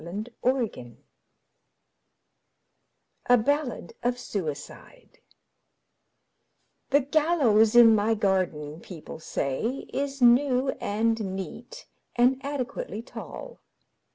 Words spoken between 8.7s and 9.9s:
people say,